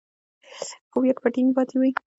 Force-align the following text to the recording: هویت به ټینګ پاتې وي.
هویت 0.93 1.17
به 1.23 1.29
ټینګ 1.33 1.49
پاتې 1.55 1.75
وي. 1.81 1.91